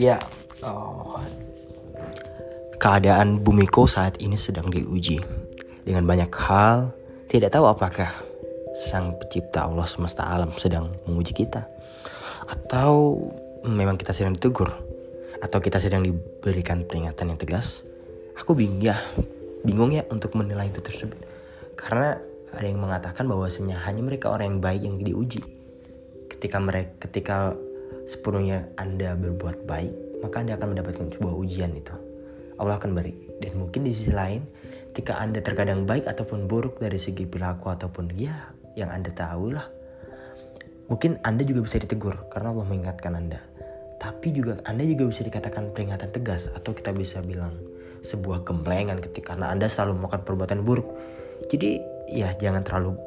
Ya, 0.00 0.16
oh, 0.64 1.20
keadaan 2.80 3.44
bumiku 3.44 3.84
saat 3.84 4.16
ini 4.24 4.40
sedang 4.40 4.72
diuji 4.72 5.20
dengan 5.84 6.08
banyak 6.08 6.32
hal. 6.32 6.96
Tidak 7.28 7.52
tahu 7.52 7.68
apakah 7.68 8.08
Sang 8.72 9.20
Pencipta 9.20 9.68
Allah 9.68 9.84
semesta 9.84 10.24
alam 10.24 10.48
sedang 10.56 10.96
menguji 11.04 11.36
kita, 11.36 11.68
atau 12.48 13.20
memang 13.68 14.00
kita 14.00 14.16
sedang 14.16 14.32
ditegur, 14.32 14.72
atau 15.44 15.58
kita 15.60 15.76
sedang 15.76 16.00
diberikan 16.00 16.88
peringatan 16.88 17.36
yang 17.36 17.38
tegas. 17.40 17.84
Aku 18.40 18.56
bingung 18.56 18.80
ya, 18.80 18.96
bingung 19.60 19.92
ya 19.92 20.08
untuk 20.08 20.32
menilai 20.40 20.72
itu 20.72 20.80
tersebut, 20.80 21.20
karena 21.76 22.16
ada 22.52 22.64
yang 22.64 22.80
mengatakan 22.80 23.28
bahwasanya 23.28 23.76
hanya 23.84 24.00
mereka 24.00 24.32
orang 24.32 24.56
yang 24.56 24.60
baik 24.64 24.82
yang 24.84 24.96
diuji. 25.00 25.44
Ketika 26.32 26.56
mereka, 26.56 26.96
ketika 27.08 27.52
sepenuhnya 28.06 28.70
Anda 28.78 29.14
berbuat 29.14 29.66
baik, 29.66 30.22
maka 30.22 30.42
Anda 30.42 30.58
akan 30.58 30.76
mendapatkan 30.76 31.06
sebuah 31.18 31.34
ujian 31.34 31.72
itu. 31.74 31.94
Allah 32.58 32.78
akan 32.78 32.94
beri. 32.94 33.14
Dan 33.42 33.58
mungkin 33.58 33.82
di 33.82 33.90
sisi 33.90 34.14
lain, 34.14 34.46
ketika 34.92 35.18
Anda 35.18 35.42
terkadang 35.42 35.88
baik 35.88 36.06
ataupun 36.06 36.46
buruk 36.46 36.78
dari 36.78 37.00
segi 37.00 37.26
perilaku 37.26 37.72
ataupun 37.72 38.12
ya 38.14 38.52
yang 38.76 38.92
Anda 38.92 39.10
tahu 39.10 39.56
lah. 39.56 39.66
Mungkin 40.92 41.24
Anda 41.24 41.42
juga 41.48 41.64
bisa 41.64 41.80
ditegur 41.80 42.28
karena 42.28 42.52
Allah 42.52 42.66
mengingatkan 42.68 43.16
Anda. 43.16 43.40
Tapi 43.96 44.34
juga 44.34 44.60
Anda 44.68 44.84
juga 44.84 45.08
bisa 45.08 45.24
dikatakan 45.24 45.72
peringatan 45.72 46.12
tegas 46.12 46.52
atau 46.52 46.76
kita 46.76 46.92
bisa 46.92 47.24
bilang 47.24 47.56
sebuah 48.02 48.42
gemplengan 48.42 48.98
ketika 48.98 49.38
Anda 49.38 49.70
selalu 49.70 50.02
melakukan 50.02 50.22
perbuatan 50.26 50.60
buruk. 50.66 50.88
Jadi 51.48 51.80
ya 52.12 52.34
jangan 52.36 52.60
terlalu 52.66 52.98